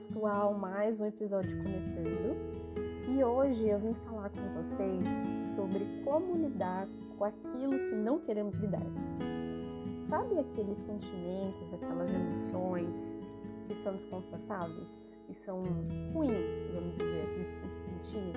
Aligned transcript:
pessoal, 0.00 0.54
mais 0.54 0.98
um 0.98 1.04
episódio 1.04 1.50
começando. 1.62 2.34
E 3.06 3.22
hoje 3.22 3.68
eu 3.68 3.78
vim 3.78 3.92
falar 4.06 4.30
com 4.30 4.40
vocês 4.54 5.04
sobre 5.54 5.80
como 6.02 6.36
lidar 6.36 6.88
com 7.18 7.24
aquilo 7.24 7.72
que 7.72 7.96
não 7.96 8.18
queremos 8.18 8.56
lidar. 8.56 8.86
Sabe 10.08 10.38
aqueles 10.38 10.78
sentimentos, 10.78 11.74
aquelas 11.74 12.10
emoções 12.10 13.14
que 13.68 13.74
são 13.74 13.94
desconfortáveis, 13.94 14.88
que 15.26 15.34
são 15.34 15.62
ruins, 16.14 16.66
vamos 16.72 16.96
dizer, 16.96 17.26
de 17.36 17.44
se 17.44 18.10
sentir? 18.10 18.32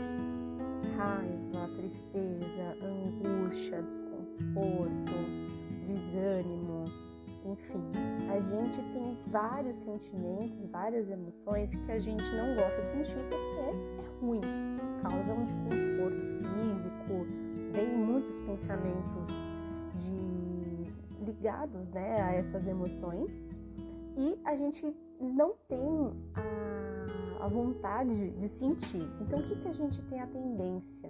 Raiva, 0.97 1.73
tristeza, 1.77 2.77
angústia, 2.83 3.81
desconforto, 3.83 5.13
desânimo, 5.87 6.72
enfim, 7.45 7.83
a 8.29 8.39
gente 8.39 8.77
tem 8.93 9.17
vários 9.27 9.77
sentimentos, 9.77 10.65
várias 10.67 11.09
emoções 11.09 11.75
que 11.75 11.91
a 11.91 11.99
gente 11.99 12.23
não 12.35 12.55
gosta 12.55 12.81
de 12.81 12.89
sentir 12.89 13.19
porque 13.29 13.59
é 13.59 14.15
ruim, 14.21 14.41
causa 15.01 15.33
um 15.33 15.43
desconforto 15.43 16.23
físico, 16.53 17.71
vem 17.73 17.97
muitos 17.97 18.39
pensamentos 18.41 19.27
de 19.99 21.25
ligados, 21.25 21.89
né, 21.89 22.21
a 22.21 22.33
essas 22.33 22.67
emoções 22.67 23.43
e 24.17 24.39
a 24.45 24.55
gente 24.55 24.95
não 25.19 25.55
tem 25.67 26.13
a, 26.35 27.45
a 27.45 27.47
vontade 27.47 28.29
de 28.31 28.47
sentir. 28.47 29.07
Então, 29.21 29.39
o 29.39 29.43
que, 29.43 29.55
que 29.55 29.67
a 29.67 29.73
gente 29.73 30.01
tem 30.03 30.19
a 30.19 30.27
tendência 30.27 31.09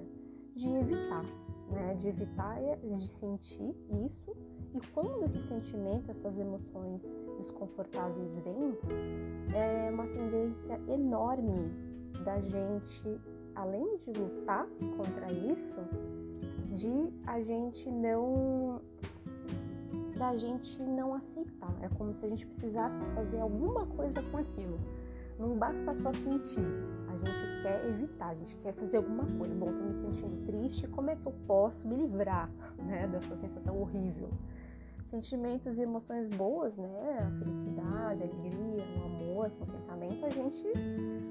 de 0.56 0.70
evitar? 0.70 1.26
Né, 1.72 1.95
de 1.95 2.08
evitar 2.08 2.59
de 2.84 3.08
sentir 3.08 3.76
isso 4.06 4.36
e 4.73 4.80
quando 4.91 5.23
esse 5.23 5.41
sentimento, 5.44 6.09
essas 6.09 6.38
emoções 6.38 7.16
desconfortáveis 7.38 8.34
vêm, 8.44 8.77
é 9.56 9.92
uma 9.92 10.08
tendência 10.08 10.80
enorme 10.88 11.72
da 12.23 12.39
gente, 12.42 13.22
além 13.56 13.98
de 13.98 14.20
lutar 14.20 14.66
contra 14.98 15.31
isso, 15.31 15.78
de 16.72 17.14
a 17.28 17.39
gente 17.42 17.89
não 17.89 18.81
da 20.17 20.36
gente 20.38 20.81
não 20.81 21.14
aceitar. 21.14 21.76
É 21.81 21.89
como 21.89 22.14
se 22.14 22.26
a 22.26 22.30
gente 22.30 22.45
precisasse 22.45 23.03
fazer 23.16 23.39
alguma 23.39 23.86
coisa 23.86 24.22
com 24.31 24.38
aquilo. 24.38 24.80
Não 25.39 25.58
basta 25.58 25.94
só 25.95 26.14
sentir. 26.14 26.66
A 27.08 27.17
gente 27.17 27.61
quer 27.61 27.86
evitar, 27.89 28.30
a 28.30 28.36
gente 28.36 28.55
quer 28.58 28.73
fazer 28.73 28.98
alguma 28.98 29.26
coisa. 29.26 29.53
Bom, 29.55 29.67
tô 29.67 29.83
me 29.83 29.95
sentindo 29.95 30.45
triste, 30.45 30.88
como 30.88 31.09
é 31.09 31.16
que 31.16 31.26
eu 31.26 31.33
posso 31.48 31.88
me 31.88 31.95
livrar 31.95 32.50
né, 32.78 33.08
dessa 33.08 33.36
sensação 33.36 33.80
horrível? 33.80 34.30
Sentimentos 35.14 35.78
e 35.78 35.83
emoções 35.83 36.28
boas, 36.30 36.75
né? 36.75 37.17
A 37.19 37.30
felicidade, 37.38 38.23
a 38.23 38.25
alegria, 38.25 38.83
o 38.97 39.06
amor, 39.06 39.47
o 39.47 39.66
contentamento, 39.66 40.25
a 40.25 40.30
gente 40.30 40.73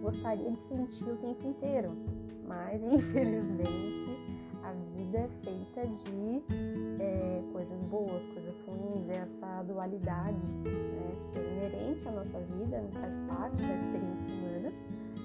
gostaria 0.00 0.52
de 0.52 0.60
sentir 0.60 1.10
o 1.10 1.16
tempo 1.16 1.48
inteiro. 1.48 1.90
Mas, 2.46 2.80
infelizmente, 2.86 4.16
a 4.62 4.72
vida 4.96 5.18
é 5.18 5.28
feita 5.42 5.86
de 5.88 6.42
é, 7.00 7.42
coisas 7.52 7.82
boas, 7.82 8.24
coisas 8.26 8.60
ruins, 8.60 9.08
essa 9.08 9.64
dualidade 9.64 10.38
né, 10.38 11.16
que 11.32 11.38
é 11.40 11.50
inerente 11.50 12.06
à 12.06 12.12
nossa 12.12 12.38
vida, 12.38 12.84
faz 12.92 13.16
parte 13.26 13.56
da 13.56 13.74
experiência 13.74 14.32
humana. 14.36 14.72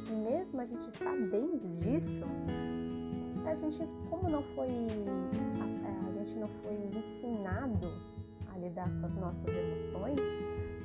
E 0.10 0.14
mesmo 0.14 0.62
a 0.62 0.66
gente 0.66 0.98
sabendo 0.98 1.76
disso, 1.76 2.26
a 3.46 3.54
gente, 3.54 3.88
como 4.10 4.28
não 4.28 4.42
foi, 4.56 4.70
a, 5.62 6.08
a 6.08 6.12
gente 6.12 6.40
não 6.40 6.48
foi 6.64 6.74
ensinado 6.74 8.17
lidar 8.60 8.90
com 8.90 9.06
as 9.06 9.16
nossas 9.16 9.56
emoções. 9.56 10.20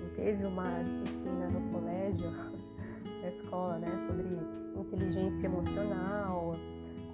Não 0.00 0.08
teve 0.14 0.46
uma 0.46 0.82
disciplina 0.82 1.48
no 1.48 1.72
colégio, 1.72 2.30
na 3.22 3.28
escola, 3.28 3.78
né, 3.78 3.88
sobre 4.06 4.22
inteligência 4.80 5.46
emocional, 5.46 6.52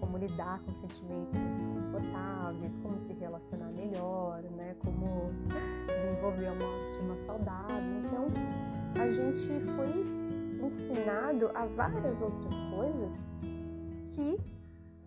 como 0.00 0.18
lidar 0.18 0.60
com 0.60 0.72
sentimentos 0.74 1.38
desconfortáveis, 1.56 2.76
como 2.82 3.00
se 3.00 3.12
relacionar 3.14 3.68
melhor, 3.70 4.42
né, 4.42 4.74
como 4.80 5.30
desenvolver 5.86 6.50
uma 6.50 6.64
autoestima 6.64 7.14
saudável. 7.26 7.98
Então, 8.04 8.26
a 9.00 9.10
gente 9.10 9.64
foi 9.76 10.66
ensinado 10.66 11.50
a 11.54 11.66
várias 11.66 12.20
outras 12.20 12.54
coisas 12.74 13.28
que 14.08 14.38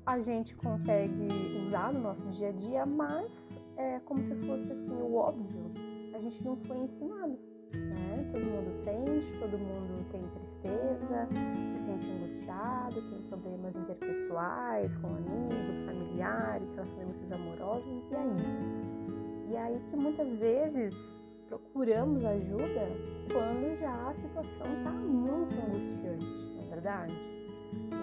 a 0.06 0.20
gente 0.20 0.56
consegue 0.56 1.28
usar 1.68 1.94
no 1.94 2.00
nosso 2.00 2.28
dia 2.30 2.50
a 2.50 2.52
dia, 2.52 2.86
mas 2.86 3.61
é 3.78 4.00
como 4.06 4.24
se 4.24 4.36
fosse 4.36 4.72
assim 4.72 4.94
o 4.94 5.16
óbvio. 5.16 5.72
A 6.14 6.20
gente 6.20 6.44
não 6.44 6.56
foi 6.58 6.78
ensinado, 6.78 7.38
né? 7.74 8.30
Todo 8.32 8.44
mundo 8.44 8.76
sente, 8.78 9.40
todo 9.40 9.58
mundo 9.58 10.06
tem 10.12 10.22
tristeza, 10.22 11.28
se 11.72 11.80
sente 11.80 12.12
angustiado, 12.12 13.02
tem 13.10 13.22
problemas 13.24 13.76
interpessoais 13.76 14.98
com 14.98 15.08
amigos, 15.08 15.80
familiares, 15.80 16.74
relacionamentos 16.74 17.32
amorosos 17.32 18.12
e 18.12 18.16
aí? 18.16 19.52
E 19.52 19.58
aí 19.58 19.82
que 19.90 19.98
muitas 19.98 20.34
vezes 20.36 21.18
procuramos 21.48 22.24
ajuda 22.24 22.88
quando 23.32 23.78
já 23.80 24.10
a 24.10 24.14
situação 24.16 24.68
está 24.78 24.92
muito 24.92 25.54
angustiante, 25.56 26.26
não 26.26 26.62
é 26.62 26.66
verdade? 26.70 27.14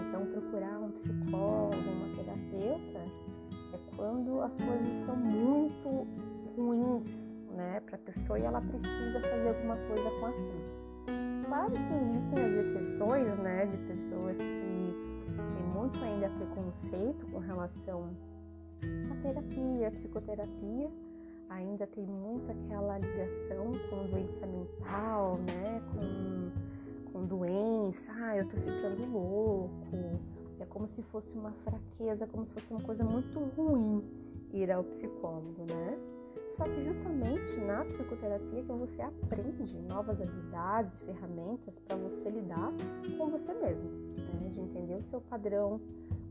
Então 0.07 0.25
procurar 0.27 0.79
um 0.79 0.91
psicólogo, 0.91 1.77
uma 1.77 2.15
terapeuta 2.15 3.29
quando 3.99 4.41
as 4.41 4.55
coisas 4.55 4.87
estão 4.87 5.15
muito 5.17 6.07
ruins, 6.55 7.35
né, 7.51 7.81
para 7.81 7.97
a 7.97 7.99
pessoa 7.99 8.39
e 8.39 8.43
ela 8.43 8.61
precisa 8.61 9.19
fazer 9.19 9.49
alguma 9.49 9.75
coisa 9.75 10.09
com 10.19 10.25
aquilo. 10.25 11.45
Claro 11.45 11.73
que 11.73 12.17
existem 12.17 12.45
as 12.45 12.65
exceções, 12.65 13.37
né, 13.39 13.65
de 13.65 13.77
pessoas 13.79 14.37
que 14.37 14.37
têm 14.37 15.65
muito 15.73 16.01
ainda 16.01 16.29
preconceito 16.29 17.27
com 17.27 17.39
relação 17.39 18.15
à 19.11 19.15
terapia, 19.21 19.89
à 19.89 19.91
psicoterapia, 19.91 20.89
ainda 21.49 21.85
tem 21.85 22.05
muito 22.05 22.49
aquela 22.49 22.99
ligação 22.99 23.71
com 23.89 24.07
doença 24.07 24.45
mental, 24.45 25.39
né, 25.39 25.81
com, 25.91 27.11
com 27.11 27.25
doença, 27.25 28.13
ah, 28.15 28.37
eu 28.37 28.47
tô 28.47 28.55
ficando 28.55 29.11
louco, 29.11 30.19
é 30.63 30.65
como 30.65 30.87
se 30.87 31.01
fosse 31.03 31.37
uma 31.37 31.51
fraqueza, 31.51 32.27
como 32.27 32.45
se 32.45 32.53
fosse 32.53 32.71
uma 32.71 32.81
coisa 32.81 33.03
muito 33.03 33.39
ruim 33.55 34.03
ir 34.53 34.71
ao 34.71 34.83
psicólogo, 34.83 35.65
né? 35.69 35.97
Só 36.49 36.63
que 36.63 36.83
justamente 36.83 37.59
na 37.61 37.85
psicoterapia 37.85 38.63
que 38.63 38.71
você 38.71 39.01
aprende 39.01 39.77
novas 39.81 40.19
habilidades 40.19 40.93
e 40.93 41.05
ferramentas 41.05 41.77
para 41.79 41.95
você 41.97 42.29
lidar 42.29 42.73
com 43.17 43.29
você 43.29 43.53
mesmo, 43.53 43.89
né? 44.33 44.49
de 44.49 44.59
entender 44.59 44.95
o 44.95 45.03
seu 45.03 45.21
padrão 45.21 45.79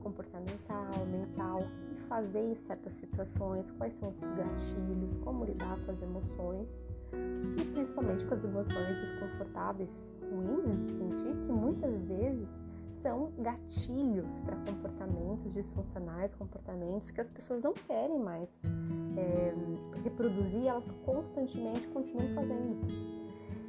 comportamental, 0.00 1.06
mental, 1.06 1.60
o 1.60 1.94
que 1.94 2.02
fazer 2.02 2.40
em 2.40 2.54
certas 2.56 2.94
situações, 2.94 3.70
quais 3.72 3.94
são 3.94 4.08
os 4.08 4.20
gatilhos, 4.20 5.16
como 5.22 5.44
lidar 5.44 5.78
com 5.84 5.92
as 5.92 6.02
emoções 6.02 6.68
e 7.12 7.64
principalmente 7.72 8.24
com 8.24 8.34
as 8.34 8.44
emoções 8.44 8.98
desconfortáveis, 9.00 10.10
ruins 10.30 10.84
de 10.84 10.92
se 10.92 10.98
sentir, 10.98 11.36
que 11.46 11.52
muitas 11.52 12.00
vezes 12.02 12.67
são 13.00 13.32
gatilhos 13.38 14.38
para 14.40 14.56
comportamentos 14.56 15.52
disfuncionais, 15.52 16.34
comportamentos 16.34 17.10
que 17.10 17.20
as 17.20 17.30
pessoas 17.30 17.62
não 17.62 17.72
querem 17.72 18.18
mais 18.18 18.48
é, 19.16 19.54
reproduzir, 20.02 20.66
elas 20.66 20.90
constantemente 21.04 21.86
continuam 21.88 22.28
fazendo. 22.34 22.78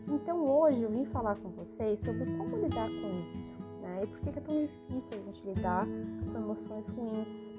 Então 0.07 0.49
hoje 0.49 0.81
eu 0.81 0.89
vim 0.89 1.05
falar 1.05 1.35
com 1.35 1.49
vocês 1.49 1.99
sobre 1.99 2.25
como 2.37 2.57
lidar 2.57 2.87
com 2.87 3.21
isso, 3.21 3.37
né? 3.81 4.03
E 4.03 4.07
por 4.07 4.19
que 4.19 4.29
é 4.29 4.41
tão 4.41 4.65
difícil 4.65 5.11
a 5.13 5.21
gente 5.23 5.45
lidar 5.45 5.85
com 6.31 6.37
emoções 6.37 6.87
ruins. 6.89 7.53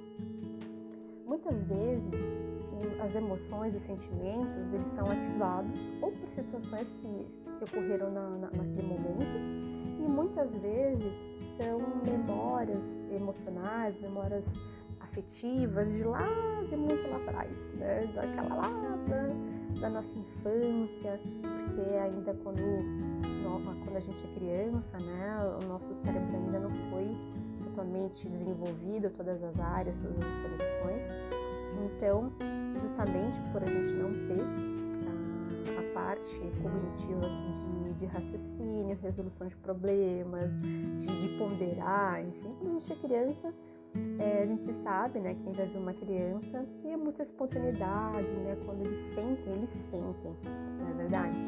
Muitas 1.26 1.62
vezes 1.62 2.40
as 3.02 3.14
emoções, 3.14 3.74
os 3.74 3.82
sentimentos, 3.82 4.72
eles 4.72 4.88
são 4.88 5.10
ativados 5.10 5.78
ou 6.02 6.10
por 6.12 6.28
situações 6.28 6.92
que, 6.92 7.58
que 7.58 7.64
ocorreram 7.64 8.10
na, 8.10 8.30
na, 8.30 8.50
naquele 8.50 8.88
momento 8.88 9.70
e 10.00 10.08
muitas 10.10 10.56
vezes 10.56 11.12
são 11.60 11.78
memórias 12.04 12.98
emocionais, 13.10 14.00
memórias 14.00 14.58
afetivas 14.98 15.92
de 15.92 16.04
lá, 16.04 16.26
de 16.68 16.76
muito 16.76 17.08
lá 17.10 17.16
atrás, 17.16 17.58
né? 17.74 18.00
Daquela 18.14 18.54
lá 18.54 18.96
da, 19.08 19.80
da 19.80 19.90
nossa 19.90 20.18
infância, 20.18 21.20
porque 21.42 21.96
ainda 21.98 22.32
quando, 22.42 22.62
quando 23.84 23.96
a 23.96 24.00
gente 24.00 24.24
é 24.24 24.34
criança, 24.34 24.98
né? 24.98 25.58
O 25.62 25.68
nosso 25.68 25.94
cérebro 25.94 26.34
ainda 26.34 26.60
não 26.60 26.70
foi 26.90 27.14
totalmente 27.62 28.26
desenvolvido, 28.28 29.10
todas 29.10 29.42
as 29.42 29.60
áreas, 29.60 29.98
todas 29.98 30.16
as 30.16 30.42
conexões. 30.42 31.12
Então, 31.84 32.32
justamente 32.82 33.38
por 33.52 33.62
a 33.62 33.66
gente 33.66 33.94
não 33.94 34.10
ter 34.28 34.69
parte 36.00 36.40
cognitiva 36.62 37.28
de, 37.52 37.94
de 37.94 38.06
raciocínio, 38.06 38.98
resolução 39.02 39.46
de 39.46 39.56
problemas, 39.56 40.58
de, 40.58 41.06
de, 41.06 41.36
ponderar, 41.36 42.24
enfim. 42.24 42.54
Quando 42.58 42.76
a 42.76 42.80
gente 42.80 42.92
é 42.92 42.96
criança, 42.96 43.54
é, 44.18 44.42
a 44.42 44.46
gente 44.46 44.72
sabe, 44.82 45.20
né, 45.20 45.36
quem 45.42 45.52
já 45.52 45.64
viu 45.64 45.80
uma 45.80 45.92
criança, 45.92 46.64
que 46.76 46.88
é 46.88 46.96
muita 46.96 47.22
espontaneidade, 47.22 48.28
né, 48.28 48.56
quando 48.64 48.86
eles 48.86 48.98
sentem, 48.98 49.52
eles 49.52 49.70
sentem, 49.70 50.34
não 50.78 50.88
é 50.88 50.94
verdade? 50.94 51.38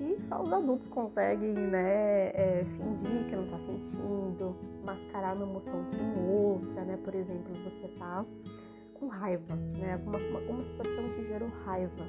E 0.00 0.22
só 0.22 0.42
os 0.42 0.52
adultos 0.52 0.88
conseguem, 0.88 1.52
né, 1.52 2.28
é, 2.28 2.64
fingir 2.76 3.28
que 3.28 3.36
não 3.36 3.46
tá 3.48 3.58
sentindo, 3.58 4.56
mascarar 4.84 5.36
uma 5.36 5.44
emoção 5.44 5.84
com 5.90 6.20
outra, 6.30 6.84
né? 6.84 6.96
Por 7.02 7.14
exemplo, 7.14 7.52
você 7.54 7.88
tá 7.98 8.24
com 8.94 9.08
raiva, 9.08 9.54
né? 9.78 10.00
Uma, 10.06 10.18
uma, 10.18 10.40
uma 10.40 10.64
situação 10.64 11.02
te 11.14 11.24
gerou 11.26 11.48
raiva. 11.64 12.04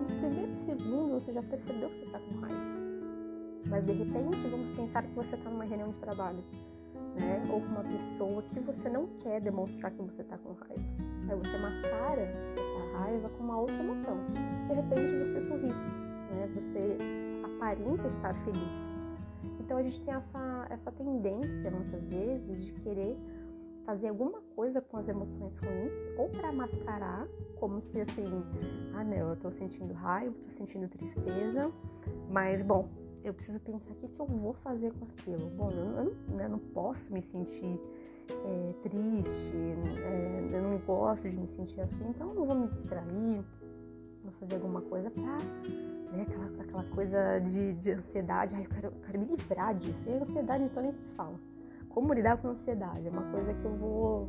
Nos 0.00 0.12
primeiros 0.12 0.58
segundos 0.60 1.24
você 1.24 1.32
já 1.32 1.42
percebeu 1.42 1.90
que 1.90 1.96
você 1.96 2.06
tá 2.06 2.18
com 2.18 2.40
raiva. 2.40 2.80
Mas 3.68 3.84
de 3.84 3.92
repente 3.92 4.48
vamos 4.48 4.70
pensar 4.70 5.02
que 5.02 5.14
você 5.14 5.36
tá 5.36 5.50
numa 5.50 5.64
reunião 5.64 5.90
de 5.90 6.00
trabalho, 6.00 6.42
né? 7.14 7.42
Ou 7.50 7.60
com 7.60 7.66
uma 7.66 7.84
pessoa 7.84 8.42
que 8.42 8.58
você 8.60 8.88
não 8.88 9.06
quer 9.18 9.40
demonstrar 9.40 9.92
que 9.92 10.02
você 10.02 10.24
tá 10.24 10.38
com 10.38 10.52
raiva. 10.52 10.82
Aí 11.28 11.38
você 11.38 11.58
mascara 11.58 12.20
essa 12.22 12.98
raiva 12.98 13.28
com 13.28 13.44
uma 13.44 13.58
outra 13.58 13.78
emoção. 13.78 14.16
De 14.68 14.74
repente 14.74 15.28
você 15.28 15.42
sorri, 15.42 15.68
né? 15.68 16.48
Você 16.54 16.98
aparenta 17.44 18.08
estar 18.08 18.34
feliz. 18.36 18.96
Então 19.60 19.76
a 19.76 19.82
gente 19.82 20.00
tem 20.00 20.14
essa, 20.14 20.66
essa 20.70 20.90
tendência 20.90 21.70
muitas 21.70 22.06
vezes 22.06 22.64
de 22.64 22.72
querer 22.72 23.16
fazer 23.90 24.06
alguma 24.06 24.40
coisa 24.54 24.80
com 24.80 24.98
as 24.98 25.08
emoções 25.08 25.56
ruins 25.56 25.92
ou 26.16 26.28
para 26.28 26.52
mascarar, 26.52 27.26
como 27.58 27.82
se 27.82 28.00
assim, 28.00 28.24
ah 28.94 29.02
não, 29.02 29.30
eu 29.30 29.36
tô 29.36 29.50
sentindo 29.50 29.92
raiva, 29.92 30.32
tô 30.44 30.50
sentindo 30.52 30.86
tristeza, 30.86 31.72
mas 32.30 32.62
bom, 32.62 32.88
eu 33.24 33.34
preciso 33.34 33.58
pensar 33.58 33.90
o 33.90 33.96
que, 33.96 34.06
que 34.06 34.20
eu 34.20 34.26
vou 34.26 34.52
fazer 34.52 34.92
com 34.92 35.06
aquilo. 35.06 35.50
Bom, 35.56 35.72
eu, 35.72 36.04
eu 36.04 36.36
né, 36.36 36.46
não 36.46 36.60
posso 36.60 37.12
me 37.12 37.20
sentir 37.20 37.80
é, 38.30 38.72
triste, 38.80 39.56
é, 40.04 40.50
eu 40.52 40.62
não 40.62 40.78
gosto 40.78 41.28
de 41.28 41.36
me 41.36 41.48
sentir 41.48 41.80
assim, 41.80 42.10
então 42.10 42.28
eu 42.28 42.34
não 42.36 42.46
vou 42.46 42.54
me 42.54 42.68
distrair, 42.68 43.44
vou 44.22 44.32
fazer 44.38 44.54
alguma 44.54 44.82
coisa 44.82 45.10
pra 45.10 45.36
né, 46.12 46.26
aquela, 46.28 46.62
aquela 46.62 46.84
coisa 46.94 47.40
de, 47.40 47.72
de 47.72 47.90
ansiedade, 47.90 48.54
ai, 48.54 48.62
eu 48.62 48.68
quero, 48.68 48.86
eu 48.86 49.00
quero 49.04 49.18
me 49.18 49.26
livrar 49.26 49.74
disso. 49.74 50.08
E 50.08 50.12
a 50.12 50.22
ansiedade 50.22 50.62
então 50.62 50.80
nem 50.80 50.92
se 50.92 51.04
fala. 51.16 51.49
Como 51.90 52.14
lidar 52.14 52.38
com 52.38 52.48
ansiedade? 52.48 53.06
É 53.06 53.10
uma 53.10 53.30
coisa 53.30 53.52
que 53.52 53.64
eu 53.64 53.76
vou. 53.76 54.28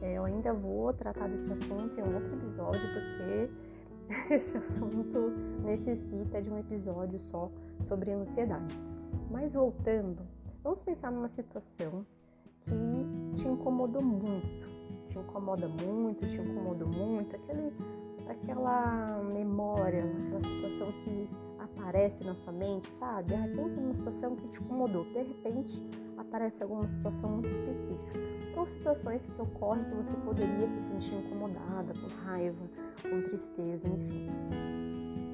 É, 0.00 0.14
eu 0.14 0.24
ainda 0.24 0.52
vou 0.52 0.92
tratar 0.92 1.28
desse 1.28 1.52
assunto 1.52 1.98
em 1.98 2.14
outro 2.14 2.34
episódio, 2.34 2.80
porque 2.80 3.50
esse 4.34 4.56
assunto 4.56 5.30
necessita 5.64 6.40
de 6.40 6.50
um 6.50 6.58
episódio 6.58 7.20
só 7.20 7.50
sobre 7.80 8.12
ansiedade. 8.12 8.74
Mas 9.30 9.54
voltando, 9.54 10.22
vamos 10.62 10.80
pensar 10.80 11.10
numa 11.10 11.28
situação 11.28 12.06
que 12.60 13.06
te 13.34 13.48
incomodou 13.48 14.02
muito, 14.02 14.68
te 15.08 15.18
incomoda 15.18 15.68
muito, 15.68 16.26
te 16.26 16.40
incomodou 16.40 16.88
muito, 16.88 17.34
aquele, 17.34 17.72
aquela 18.28 19.20
memória, 19.22 20.04
aquela 20.04 20.44
situação 20.44 20.92
que 21.04 21.28
aparece 21.58 22.24
na 22.24 22.34
sua 22.34 22.52
mente, 22.52 22.92
sabe? 22.92 23.34
Ah, 23.34 23.48
pensa 23.56 23.80
numa 23.80 23.94
situação 23.94 24.36
que 24.36 24.48
te 24.48 24.60
incomodou, 24.60 25.04
de 25.04 25.22
repente 25.22 25.82
aparece 26.32 26.62
alguma 26.62 26.90
situação 26.90 27.28
muito 27.30 27.48
específica. 27.48 28.18
Ou 28.56 28.66
situações 28.66 29.26
que 29.26 29.42
ocorrem 29.42 29.84
que 29.84 29.94
você 29.94 30.16
poderia 30.24 30.68
se 30.68 30.80
sentir 30.80 31.14
incomodada, 31.14 31.92
com 31.92 32.24
raiva, 32.24 32.64
com 33.02 33.22
tristeza, 33.22 33.86
enfim. 33.86 34.30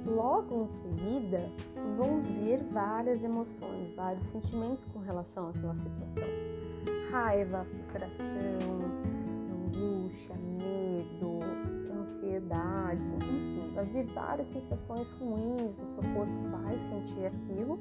Logo 0.06 0.64
em 0.64 0.70
seguida, 0.70 1.50
vão 1.96 2.20
vir 2.20 2.64
várias 2.70 3.22
emoções, 3.22 3.94
vários 3.94 4.26
sentimentos 4.26 4.84
com 4.92 4.98
relação 4.98 5.50
àquela 5.50 5.76
situação. 5.76 6.24
Raiva, 7.10 7.64
frustração, 7.64 8.26
angústia, 9.66 10.34
medo, 10.34 11.40
ansiedade, 12.00 13.02
enfim, 13.16 13.70
vai 13.74 13.84
vir 13.84 14.06
várias 14.06 14.48
sensações 14.48 15.06
ruins, 15.20 15.78
o 15.78 15.94
seu 15.94 16.14
corpo 16.14 16.48
vai 16.50 16.78
sentir 16.78 17.26
aquilo 17.26 17.78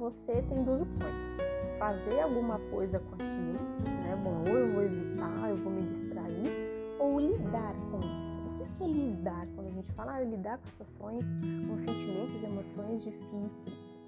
você 0.00 0.42
tem 0.48 0.64
duas 0.64 0.82
opções: 0.82 1.36
fazer 1.78 2.20
alguma 2.20 2.58
coisa 2.70 2.98
com 2.98 3.14
aquilo, 3.14 3.60
né? 3.84 4.20
Bom, 4.24 4.40
ou 4.50 4.58
eu 4.58 4.72
vou 4.72 4.82
evitar, 4.82 5.48
eu 5.48 5.56
vou 5.56 5.72
me 5.72 5.82
distrair, 5.82 6.96
ou 6.98 7.20
lidar 7.20 7.74
com 7.90 8.00
isso 8.00 8.40
que 8.80 8.84
é 8.84 8.86
lidar? 8.88 9.46
Quando 9.54 9.66
a 9.66 9.70
gente 9.70 9.92
fala 9.92 10.14
ah, 10.14 10.24
lidar 10.24 10.58
com 10.58 10.66
situações, 10.66 11.24
com 11.68 11.78
sentimentos 11.78 12.42
emoções 12.42 13.02
difíceis, 13.02 14.00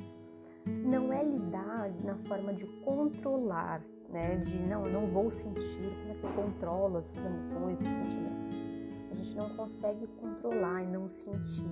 não 0.66 1.12
é 1.12 1.22
lidar 1.22 1.90
na 2.02 2.16
forma 2.26 2.54
de 2.54 2.66
controlar, 2.82 3.82
né? 4.08 4.36
De 4.36 4.56
não, 4.60 4.86
não 4.86 5.06
vou 5.06 5.30
sentir, 5.30 5.94
como 6.00 6.12
é 6.12 6.14
que 6.14 6.24
eu 6.24 6.32
controlo 6.32 6.98
essas 6.98 7.16
emoções 7.24 7.80
e 7.80 7.84
sentimentos? 7.84 8.54
A 9.10 9.14
gente 9.14 9.36
não 9.36 9.50
consegue 9.50 10.06
controlar 10.06 10.82
e 10.82 10.86
não 10.86 11.08
sentir. 11.08 11.70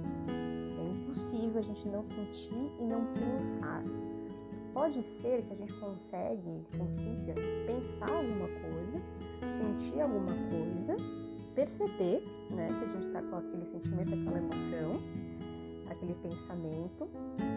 É 0.79 0.89
impossível 0.91 1.59
a 1.59 1.63
gente 1.63 1.89
não 1.89 2.05
sentir 2.05 2.73
e 2.79 2.85
não 2.85 3.07
pensar. 3.15 3.83
Pode 4.73 5.03
ser 5.03 5.43
que 5.43 5.53
a 5.53 5.57
gente 5.57 5.73
consegue, 5.75 6.67
consiga 6.79 7.35
pensar 7.67 8.11
alguma 8.11 8.49
coisa, 8.49 9.03
sentir 9.59 10.01
alguma 10.01 10.33
coisa, 10.51 10.97
perceber 11.55 12.23
né? 12.51 12.69
Que 12.69 12.85
a 12.85 12.89
gente 12.89 13.07
está 13.07 13.23
com 13.23 13.37
aquele 13.37 13.65
sentimento, 13.67 14.15
aquela 14.15 14.39
emoção, 14.39 15.01
aquele 15.89 16.15
pensamento, 16.15 17.09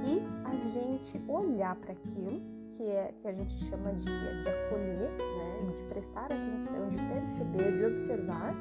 e 0.06 0.21
a 0.45 0.69
gente 0.69 1.21
olhar 1.27 1.75
para 1.75 1.94
aquilo 1.94 2.42
que 2.71 2.83
é 2.83 3.13
que 3.21 3.27
a 3.27 3.33
gente 3.33 3.56
chama 3.65 3.94
de, 3.94 4.06
de 4.06 4.50
acolher, 4.50 5.10
né? 5.10 5.68
De 5.68 5.89
prestar 5.89 6.25
atenção, 6.25 6.89
de 6.89 6.98
perceber, 6.98 7.77
de 7.77 7.86
observar 7.86 8.56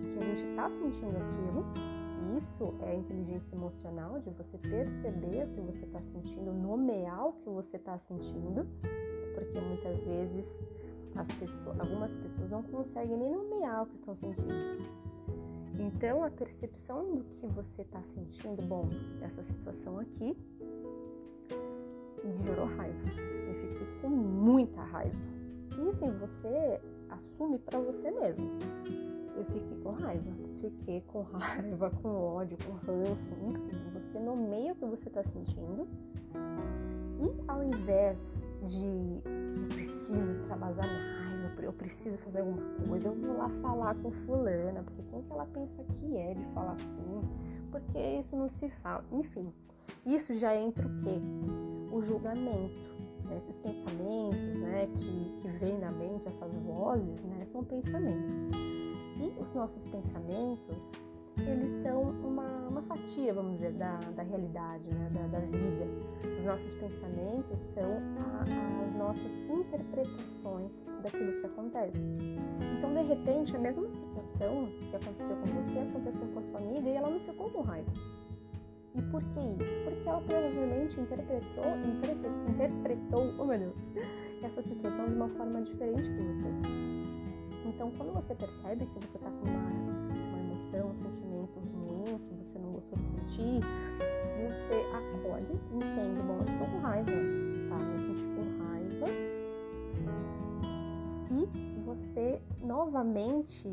que 0.00 0.18
a 0.18 0.24
gente 0.24 0.44
está 0.50 0.70
sentindo 0.70 1.16
aquilo. 1.16 1.91
Isso 2.38 2.74
é 2.80 2.94
inteligência 2.94 3.54
emocional, 3.54 4.20
de 4.20 4.30
você 4.30 4.56
perceber 4.58 5.44
o 5.44 5.48
que 5.48 5.60
você 5.60 5.84
está 5.84 6.00
sentindo, 6.02 6.52
nomear 6.52 7.28
o 7.28 7.32
que 7.32 7.48
você 7.50 7.76
está 7.76 7.98
sentindo, 7.98 8.66
porque 9.34 9.60
muitas 9.60 10.04
vezes 10.04 10.60
as 11.14 11.30
pessoas, 11.32 11.78
algumas 11.80 12.16
pessoas 12.16 12.50
não 12.50 12.62
conseguem 12.62 13.16
nem 13.16 13.32
nomear 13.32 13.82
o 13.82 13.86
que 13.86 13.96
estão 13.96 14.16
sentindo. 14.16 15.02
Então, 15.78 16.22
a 16.22 16.30
percepção 16.30 17.14
do 17.14 17.24
que 17.24 17.46
você 17.46 17.82
está 17.82 18.02
sentindo, 18.02 18.62
bom, 18.62 18.88
essa 19.20 19.42
situação 19.42 19.98
aqui 19.98 20.36
me 22.24 22.38
gerou 22.38 22.66
raiva. 22.66 22.98
Eu 23.48 23.54
fiquei 23.54 23.86
com 24.00 24.08
muita 24.08 24.82
raiva. 24.82 25.16
E 25.78 25.88
assim, 25.88 26.10
você 26.18 26.80
assume 27.08 27.58
para 27.58 27.78
você 27.80 28.10
mesmo. 28.10 28.48
Eu 29.36 29.44
fiquei 29.46 29.80
com 29.82 29.90
raiva. 29.90 30.51
Fiquei 30.62 31.00
com 31.08 31.22
raiva, 31.22 31.90
com 31.90 32.08
ódio, 32.08 32.56
com 32.64 32.74
ranço, 32.74 33.32
enfim. 33.42 33.90
Você 33.94 34.16
nomeia 34.20 34.72
o 34.72 34.76
que 34.76 34.84
você 34.84 35.08
está 35.08 35.24
sentindo. 35.24 35.88
E 37.18 37.48
ao 37.48 37.64
invés 37.64 38.46
de 38.68 38.86
eu 38.86 39.68
preciso 39.70 40.30
extravasar 40.30 40.86
minha 40.86 41.24
raiva, 41.24 41.62
eu 41.62 41.72
preciso 41.72 42.16
fazer 42.18 42.42
alguma 42.42 42.62
coisa, 42.86 43.08
eu 43.08 43.14
vou 43.14 43.36
lá 43.36 43.48
falar 43.60 43.96
com 43.96 44.12
fulana, 44.12 44.84
porque 44.84 45.02
quem 45.10 45.22
que 45.22 45.32
ela 45.32 45.46
pensa 45.46 45.82
que 45.82 46.16
é 46.16 46.34
de 46.34 46.44
falar 46.54 46.74
assim? 46.74 47.20
Porque 47.72 47.98
isso 48.20 48.36
não 48.36 48.48
se 48.48 48.68
fala. 48.68 49.04
Enfim, 49.10 49.52
isso 50.06 50.32
já 50.34 50.54
entra 50.54 50.86
o 50.86 51.02
quê? 51.02 51.20
O 51.90 52.00
julgamento. 52.02 52.92
Né? 53.24 53.36
Esses 53.38 53.58
pensamentos 53.58 54.60
né, 54.60 54.86
que, 54.94 55.34
que 55.40 55.48
vêm 55.58 55.76
na 55.76 55.90
mente, 55.90 56.28
essas 56.28 56.54
vozes, 56.54 57.20
né, 57.24 57.46
são 57.46 57.64
pensamentos. 57.64 58.71
Os 59.38 59.52
nossos 59.52 59.86
pensamentos, 59.86 60.92
eles 61.38 61.74
são 61.82 62.02
uma, 62.02 62.68
uma 62.68 62.82
fatia, 62.82 63.32
vamos 63.32 63.54
dizer, 63.54 63.72
da, 63.72 63.98
da 63.98 64.22
realidade, 64.22 64.84
né, 64.94 65.10
da, 65.12 65.26
da 65.26 65.40
vida. 65.40 65.86
Os 66.38 66.44
nossos 66.44 66.72
pensamentos 66.74 67.60
são 67.74 67.90
a, 68.18 68.84
as 68.84 68.94
nossas 68.96 69.36
interpretações 69.48 70.84
daquilo 71.02 71.40
que 71.40 71.46
acontece. 71.46 72.10
Então, 72.78 72.92
de 72.92 73.02
repente, 73.02 73.56
a 73.56 73.58
mesma 73.58 73.88
situação 73.90 74.68
que 74.90 74.96
aconteceu 74.96 75.36
com 75.36 75.46
você 75.62 75.78
aconteceu 75.78 76.26
com 76.28 76.38
a 76.38 76.42
sua 76.42 76.58
amiga 76.58 76.88
e 76.88 76.96
ela 76.96 77.10
não 77.10 77.20
ficou 77.20 77.50
com 77.50 77.62
raiva. 77.62 77.92
E 78.94 79.02
por 79.02 79.22
que 79.22 79.40
isso? 79.62 79.84
Porque 79.84 80.08
ela 80.08 80.20
provavelmente 80.20 81.00
interpretou, 81.00 81.64
interpretou, 81.78 82.48
interpretou 82.48 83.34
oh 83.38 83.44
meu 83.46 83.58
Deus, 83.58 83.78
essa 84.42 84.60
situação 84.60 85.06
de 85.06 85.14
uma 85.14 85.28
forma 85.30 85.62
diferente 85.62 86.10
que 86.10 86.22
você. 86.22 87.01
Então, 87.64 87.90
quando 87.92 88.12
você 88.12 88.34
percebe 88.34 88.86
que 88.86 88.94
você 88.94 89.16
está 89.16 89.30
com 89.30 89.46
uma 89.48 90.40
emoção, 90.40 90.90
um 90.90 90.94
sentimento 90.94 91.60
ruim 91.60 92.18
que 92.18 92.34
você 92.34 92.58
não 92.58 92.72
gostou 92.72 92.98
de 92.98 93.04
sentir, 93.04 93.60
você 94.48 94.74
acolhe, 94.92 95.60
entende, 95.72 96.22
bom, 96.22 96.38
eu 96.38 96.52
estou 96.52 96.66
com 96.66 96.78
raiva, 96.80 97.10
tá? 97.68 97.78
Eu 97.92 97.98
senti 97.98 98.24
com 98.24 98.42
raiva. 98.64 99.06
E 101.30 101.80
você 101.84 102.40
novamente, 102.60 103.68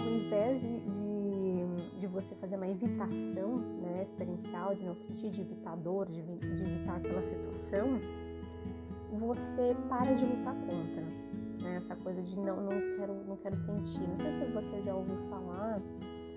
ao 0.00 0.06
invés 0.06 0.62
de, 0.62 0.80
de, 0.80 2.00
de 2.00 2.06
você 2.06 2.34
fazer 2.36 2.56
uma 2.56 2.68
evitação 2.68 3.56
né, 3.82 4.02
experiencial, 4.02 4.74
de 4.74 4.84
não 4.84 4.94
sentir, 4.94 5.30
de 5.30 5.42
evitar 5.42 5.76
dor, 5.76 6.08
de, 6.08 6.22
de 6.22 6.62
evitar 6.62 6.96
aquela 6.96 7.22
situação, 7.22 7.98
você 9.18 9.76
para 9.88 10.14
de 10.14 10.24
lutar 10.24 10.54
contra 10.54 11.21
coisa 12.12 12.22
de 12.22 12.38
não, 12.38 12.56
não 12.56 12.96
quero, 12.98 13.14
não 13.26 13.36
quero 13.36 13.56
sentir. 13.56 14.00
Não 14.00 14.18
sei 14.18 14.32
se 14.32 14.52
você 14.52 14.82
já 14.82 14.94
ouviu 14.94 15.16
falar 15.30 15.80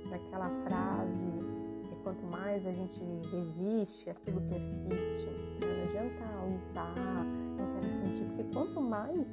daquela 0.09 0.49
frase 0.65 1.25
que 1.83 1.95
quanto 2.03 2.23
mais 2.31 2.65
a 2.65 2.71
gente 2.71 3.01
resiste, 3.31 4.09
aquilo 4.09 4.41
persiste. 4.41 5.27
Não 5.61 5.83
adianta 5.89 6.23
lutar, 6.45 7.25
não 7.57 7.73
quero 7.73 7.91
sentir, 7.91 8.23
porque 8.25 8.43
quanto 8.53 8.79
mais 8.79 9.27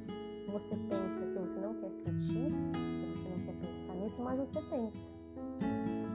você 0.51 0.75
pensa 0.75 1.25
que 1.25 1.39
você 1.39 1.59
não 1.59 1.73
quer 1.75 1.91
sentir, 1.91 2.51
que 2.73 3.17
você 3.17 3.29
não 3.29 3.39
quer 3.45 3.53
pensar 3.53 3.95
nisso, 3.95 4.21
mais 4.21 4.39
você 4.39 4.61
pensa. 4.63 5.07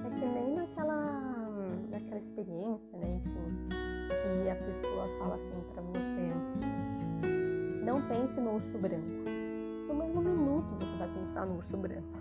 É 0.04 0.10
que 0.10 0.26
nem 0.26 0.54
naquela, 0.56 1.48
naquela 1.90 2.20
experiência, 2.20 2.98
né? 2.98 3.20
Enfim, 3.24 3.68
que 4.10 4.50
a 4.50 4.56
pessoa 4.56 5.08
fala 5.18 5.36
assim 5.36 5.62
para 5.72 5.82
você: 5.82 6.32
não 7.84 8.02
pense 8.08 8.40
no 8.40 8.56
urso 8.56 8.76
branco. 8.78 9.37
No 9.88 9.94
mesmo 9.94 10.20
minuto 10.20 10.74
você 10.78 10.96
vai 10.98 11.08
pensar 11.14 11.46
no 11.46 11.56
urso 11.56 11.76
branco. 11.76 12.18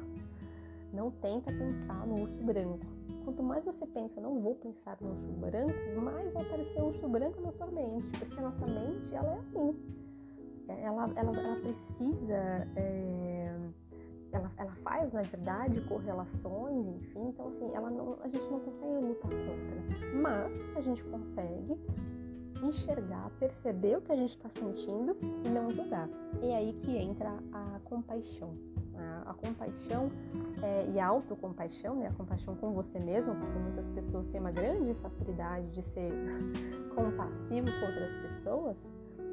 Não 0.92 1.12
tenta 1.12 1.52
pensar 1.52 2.08
no 2.08 2.22
urso 2.24 2.44
branco. 2.44 2.86
Quanto 3.24 3.44
mais 3.44 3.64
você 3.66 3.86
pensa, 3.86 4.22
não 4.22 4.40
vou 4.40 4.56
pensar 4.56 4.98
no 5.02 5.12
urso 5.12 5.28
branco, 5.28 5.74
mais 6.02 6.34
vai 6.34 6.44
aparecer 6.44 6.82
o 6.82 6.88
urso 6.88 7.08
branco 7.08 7.42
na 7.42 7.52
sua 7.52 7.68
mente, 7.68 8.10
porque 8.18 8.40
a 8.40 8.42
nossa 8.42 8.66
mente 8.66 9.14
ela 9.14 9.34
é 9.34 9.40
assim 9.40 9.76
ela, 10.68 11.12
ela, 11.16 11.32
ela 11.32 11.56
precisa, 11.62 12.68
é, 12.76 13.56
ela, 14.32 14.52
ela 14.58 14.76
faz, 14.84 15.12
na 15.14 15.22
verdade, 15.22 15.82
correlações, 15.82 16.88
enfim, 16.88 17.30
então 17.30 17.48
assim, 17.48 17.74
ela 17.74 17.90
não, 17.90 18.18
a 18.22 18.28
gente 18.28 18.50
não 18.50 18.60
consegue 18.60 19.06
lutar 19.06 19.32
contra, 19.32 20.18
mas 20.22 20.76
a 20.76 20.82
gente 20.82 21.04
consegue 21.06 21.78
enxergar, 22.66 23.30
perceber 23.40 23.98
o 23.98 24.02
que 24.02 24.12
a 24.12 24.16
gente 24.16 24.32
está 24.32 24.50
sentindo 24.50 25.18
e 25.46 25.50
não 25.50 25.72
julgar. 25.72 26.10
É 26.42 26.56
aí 26.56 26.74
que 26.74 26.98
entra 26.98 27.38
a 27.52 27.80
compaixão. 27.86 28.54
A, 28.96 29.32
a 29.32 29.34
compaixão 29.36 30.10
é, 30.64 30.90
e 30.92 31.00
a 31.00 31.06
autocompaixão, 31.06 31.96
né? 31.98 32.08
a 32.08 32.14
compaixão 32.14 32.56
com 32.56 32.72
você 32.72 33.00
mesmo, 33.00 33.36
porque 33.36 33.60
muitas 33.60 33.88
pessoas 33.90 34.28
têm 34.28 34.40
uma 34.40 34.52
grande 34.52 34.94
facilidade 34.96 35.70
de 35.70 35.84
ser 35.84 36.12
compassivo 36.96 37.68
com 37.80 37.86
outras 37.86 38.16
pessoas, 38.16 38.78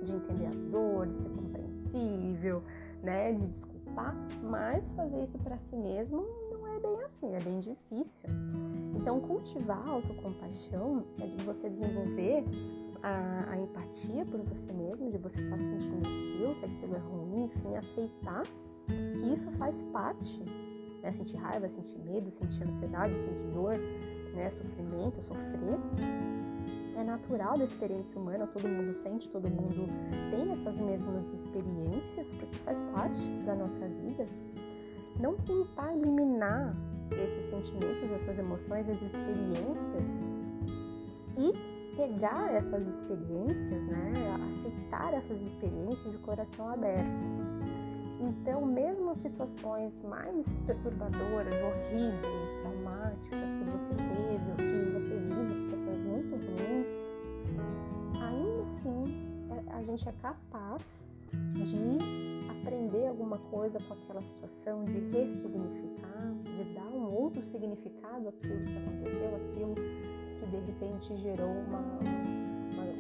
de 0.02 0.12
entender 0.12 0.46
a 0.46 0.70
dor, 0.70 1.06
de 1.06 1.16
ser 1.16 1.30
compreensível, 1.30 2.62
né, 3.02 3.32
de 3.32 3.46
desculpar, 3.46 4.16
mas 4.42 4.90
fazer 4.92 5.22
isso 5.22 5.38
para 5.38 5.58
si 5.58 5.76
mesmo 5.76 6.26
não 6.50 6.66
é 6.66 6.80
bem 6.80 7.02
assim, 7.04 7.34
é 7.34 7.40
bem 7.40 7.60
difícil. 7.60 8.28
Então, 8.96 9.20
cultivar 9.20 9.86
a 9.86 9.90
autocompaixão 9.92 11.04
é 11.20 11.26
de 11.26 11.44
você 11.44 11.68
desenvolver 11.68 12.44
a, 13.04 13.50
a 13.50 13.58
empatia 13.58 14.24
por 14.24 14.40
você 14.40 14.72
mesmo, 14.72 15.10
de 15.10 15.18
você 15.18 15.38
estar 15.38 15.58
tá 15.58 15.62
sentindo 15.62 15.98
aquilo, 15.98 16.54
que 16.54 16.64
aquilo 16.64 16.96
é 16.96 16.98
ruim, 16.98 17.44
enfim, 17.44 17.76
aceitar 17.76 18.42
que 18.86 19.32
isso 19.32 19.50
faz 19.52 19.82
parte, 19.84 20.42
né, 21.02 21.12
sentir 21.12 21.36
raiva, 21.36 21.68
sentir 21.68 21.98
medo, 21.98 22.30
sentir 22.30 22.64
ansiedade, 22.64 23.14
sentir 23.18 23.46
dor, 23.52 23.76
né, 24.34 24.50
sofrimento, 24.50 25.22
sofrer, 25.22 25.78
é 26.96 27.04
natural 27.04 27.58
da 27.58 27.64
experiência 27.64 28.18
humana, 28.18 28.46
todo 28.46 28.66
mundo 28.68 28.94
sente, 28.94 29.28
todo 29.28 29.50
mundo 29.50 29.86
tem 30.30 30.52
essas 30.52 30.76
mesmas 30.78 31.28
experiências, 31.28 32.32
porque 32.32 32.56
faz 32.58 32.78
parte 32.94 33.20
da 33.44 33.54
nossa 33.54 33.86
vida. 33.86 34.26
Não 35.20 35.34
tentar 35.34 35.94
eliminar 35.94 36.74
esses 37.12 37.44
sentimentos, 37.44 38.10
essas 38.12 38.38
emoções, 38.38 38.88
essas 38.88 39.12
experiências 39.12 40.30
e 41.36 41.73
pegar 41.96 42.52
essas 42.52 42.86
experiências, 42.86 43.84
né, 43.86 44.12
aceitar 44.48 45.14
essas 45.14 45.42
experiências 45.42 46.12
de 46.12 46.18
coração 46.18 46.68
aberto. 46.68 47.24
Então, 48.20 48.64
mesmo 48.64 49.14
situações 49.16 50.02
mais 50.02 50.46
perturbadoras, 50.66 51.54
horríveis, 51.54 52.60
traumáticas 52.60 53.50
que 53.58 53.64
você 53.64 53.94
teve, 53.94 54.50
ou 54.50 54.56
que 54.56 54.90
você 54.92 55.16
vive 55.18 55.54
situações 55.56 56.04
muito 56.04 56.34
ruins, 56.36 56.94
ainda 58.20 58.62
assim 58.62 59.04
é, 59.50 59.72
a 59.74 59.82
gente 59.82 60.08
é 60.08 60.12
capaz 60.22 60.82
de 61.54 61.98
aprender 62.50 63.08
alguma 63.08 63.38
coisa 63.38 63.78
com 63.80 63.94
aquela 63.94 64.22
situação, 64.22 64.84
de 64.84 64.98
ressignificar, 65.10 66.34
de 66.44 66.64
dar 66.74 66.86
um 66.86 67.12
outro 67.12 67.44
significado 67.44 68.28
àquilo 68.28 68.64
que 68.64 68.78
aconteceu, 68.78 69.36
aquilo 69.36 69.74
que 70.44 70.50
de 70.50 70.58
repente 70.58 71.16
gerou 71.16 71.50
uma, 71.50 71.78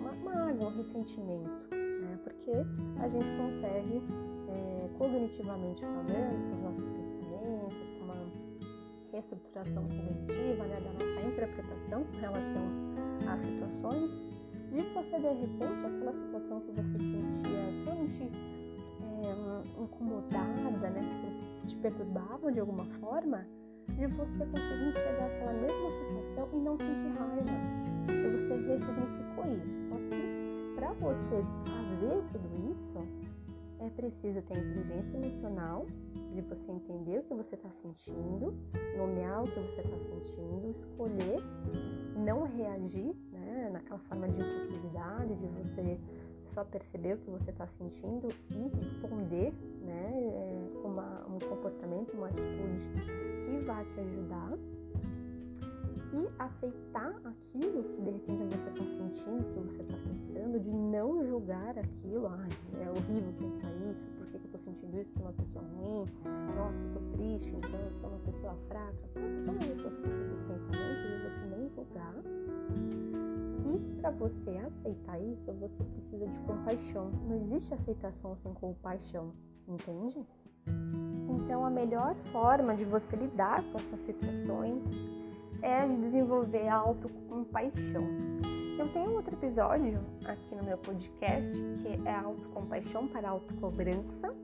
uma, 0.00 0.12
uma 0.12 0.68
um 0.68 0.76
ressentimento. 0.76 1.68
Né? 1.70 2.18
Porque 2.22 2.52
a 3.00 3.08
gente 3.08 3.26
consegue, 3.36 4.02
é, 4.48 4.88
cognitivamente 4.98 5.80
falando, 5.82 6.48
com 6.48 6.56
os 6.56 6.62
nossos 6.62 6.88
pensamentos, 6.90 7.76
com 7.98 8.04
uma 8.04 8.26
reestruturação 9.12 9.84
cognitiva, 9.84 10.64
né, 10.64 10.80
da 10.80 10.92
nossa 10.92 11.28
interpretação 11.28 12.04
com 12.04 12.20
relação 12.20 12.62
às 13.28 13.40
situações, 13.40 14.10
de 14.70 14.82
você 14.94 15.18
de 15.18 15.28
repente, 15.28 15.86
aquela 15.86 16.12
situação 16.12 16.60
que 16.60 16.72
você 16.72 16.98
sentia 16.98 17.70
extremamente 17.70 18.30
é, 19.22 19.82
incomodada, 19.82 20.90
né, 20.90 21.00
que 21.60 21.66
te 21.68 21.76
perturbava 21.76 22.50
de 22.50 22.60
alguma 22.60 22.84
forma, 23.00 23.46
de 23.96 24.06
você 24.06 24.44
conseguir 24.46 24.88
enxergar 24.88 25.26
aquela 25.26 25.52
mesma 25.52 25.90
situação 25.90 26.48
e 26.52 26.56
não 26.56 26.76
sentir 26.76 27.18
raiva, 27.18 27.52
porque 28.06 28.28
você 28.36 28.54
ressignificou 28.56 29.44
isso. 29.64 29.88
Só 29.88 29.94
que 29.96 30.74
para 30.74 30.92
você 30.92 31.44
fazer 31.64 32.22
tudo 32.32 32.72
isso, 32.72 32.98
é 33.80 33.90
preciso 33.90 34.42
ter 34.42 34.58
inteligência 34.58 35.16
emocional, 35.16 35.86
de 36.32 36.40
você 36.40 36.72
entender 36.72 37.18
o 37.18 37.22
que 37.22 37.34
você 37.34 37.54
está 37.54 37.70
sentindo, 37.70 38.54
nomear 38.96 39.42
o 39.42 39.44
que 39.44 39.60
você 39.60 39.80
está 39.80 39.98
sentindo, 39.98 40.70
escolher 40.70 41.40
não 42.16 42.44
reagir 42.44 43.14
né, 43.32 43.70
naquela 43.72 43.98
forma 44.00 44.28
de 44.28 44.42
impulsividade, 44.42 45.34
de 45.36 45.46
você 45.46 45.98
só 46.46 46.64
perceber 46.64 47.14
o 47.14 47.18
que 47.18 47.30
você 47.30 47.50
está 47.50 47.66
sentindo 47.66 48.28
e 48.50 48.68
responder 48.76 49.52
né, 49.82 50.12
é, 50.14 50.86
uma, 50.86 51.26
um 51.26 51.38
comportamento, 51.38 52.12
uma 52.12 52.26
atitude 52.26 52.88
que 53.44 53.64
vai 53.64 53.84
te 53.84 54.00
ajudar 54.00 54.52
e 56.14 56.28
aceitar 56.38 57.12
aquilo 57.24 57.82
que 57.82 58.00
de 58.00 58.10
repente 58.10 58.56
você 58.56 58.68
está 58.70 58.84
sentindo, 58.84 59.52
que 59.52 59.60
você 59.60 59.82
está 59.82 59.96
pensando, 59.96 60.60
de 60.60 60.70
não 60.70 61.24
julgar 61.24 61.76
aquilo. 61.76 62.28
Ai, 62.28 62.48
é 62.80 62.88
horrível 62.88 63.32
pensar 63.36 63.70
isso, 63.90 64.06
por 64.16 64.26
que, 64.28 64.36
eu 64.36 64.44
estou 64.44 64.60
sentindo 64.60 65.00
isso? 65.00 65.12
Sou 65.14 65.22
uma 65.22 65.32
pessoa 65.32 65.64
ruim, 65.64 66.06
nossa, 66.56 66.84
estou 66.84 67.02
triste, 67.14 67.48
então 67.56 67.80
eu 67.80 67.90
sou 68.00 68.10
uma 68.10 68.18
pessoa 68.20 68.56
fraca. 68.68 69.08
Todos 69.44 69.64
esses, 69.66 70.22
esses 70.22 70.42
pensamentos 70.42 70.63
para 74.04 74.10
você 74.10 74.50
aceitar 74.50 75.18
isso, 75.18 75.50
você 75.54 75.82
precisa 75.82 76.26
de 76.26 76.38
compaixão. 76.40 77.10
Não 77.26 77.36
existe 77.36 77.72
aceitação 77.72 78.36
sem 78.36 78.52
compaixão, 78.52 79.32
entende? 79.66 80.22
Então, 81.30 81.64
a 81.64 81.70
melhor 81.70 82.14
forma 82.30 82.76
de 82.76 82.84
você 82.84 83.16
lidar 83.16 83.62
com 83.62 83.78
essas 83.78 84.00
situações 84.00 84.82
é 85.62 85.86
de 85.86 85.96
desenvolver 86.02 86.68
a 86.68 86.74
autocompaixão. 86.74 88.04
Eu 88.78 88.92
tenho 88.92 89.12
outro 89.12 89.34
episódio 89.34 89.98
aqui 90.26 90.54
no 90.54 90.64
meu 90.64 90.76
podcast 90.76 91.58
que 91.80 92.06
é 92.06 92.14
autocompaixão 92.14 93.08
para 93.08 93.30
autocobrança, 93.30 94.34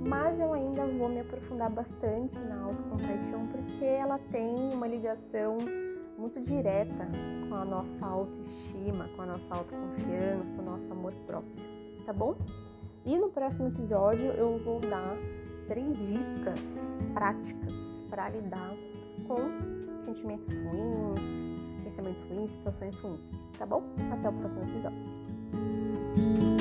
mas 0.00 0.40
eu 0.40 0.52
ainda 0.52 0.84
vou 0.86 1.08
me 1.08 1.20
aprofundar 1.20 1.70
bastante 1.70 2.36
na 2.36 2.62
autocompaixão 2.62 3.46
porque 3.46 3.84
ela 3.84 4.18
tem 4.32 4.74
uma 4.74 4.88
ligação 4.88 5.56
muito 6.18 6.40
direta 6.40 7.08
com 7.48 7.54
a 7.54 7.64
nossa 7.64 8.06
autoestima, 8.06 9.08
com 9.14 9.22
a 9.22 9.26
nossa 9.26 9.54
autoconfiança, 9.54 10.60
o 10.60 10.62
nosso 10.62 10.92
amor 10.92 11.12
próprio, 11.26 11.52
tá 12.04 12.12
bom? 12.12 12.36
E 13.04 13.16
no 13.16 13.28
próximo 13.28 13.68
episódio 13.68 14.26
eu 14.32 14.58
vou 14.64 14.80
dar 14.80 15.16
três 15.68 15.96
dicas 15.98 16.98
práticas 17.12 17.72
para 18.08 18.28
lidar 18.30 18.74
com 19.26 20.00
sentimentos 20.00 20.54
ruins, 20.54 21.20
pensamentos 21.84 22.22
ruins, 22.22 22.52
situações 22.52 22.96
ruins, 22.98 23.30
tá 23.58 23.66
bom? 23.66 23.82
Até 24.12 24.28
o 24.28 24.32
próximo 24.32 24.62
episódio. 24.62 26.55